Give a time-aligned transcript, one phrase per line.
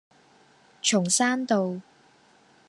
[0.81, 1.79] 松山道